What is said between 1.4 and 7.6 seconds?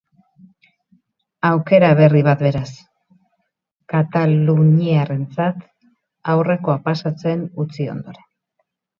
Aukera berri bat, beraz, kataluniarrarentzat aurrekoa pasatzen